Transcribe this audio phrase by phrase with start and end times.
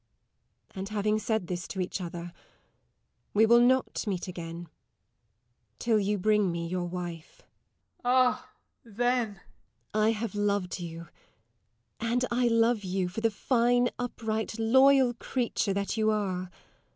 [0.73, 2.33] And, having said this to each other,
[3.35, 4.67] we will not meet again
[5.77, 7.35] till you bring me your wife.
[7.35, 8.01] SIR GEOFFREY.
[8.05, 8.49] Ah
[8.83, 9.27] then!
[9.29, 9.89] LADY TORMINSTER.
[9.93, 11.07] I have loved you,
[11.99, 16.49] and I love you, for the fine, upright, loyal creature that you are.